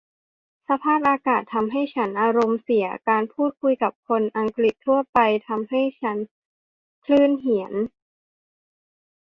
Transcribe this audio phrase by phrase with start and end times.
[0.67, 6.17] สภาพอากาศทำให้ฉันอารมณ์เสีย การพูดคุยกับคนอังกฤษทั่วไปทำให้ฉัน
[7.05, 7.73] คลื่นเหียน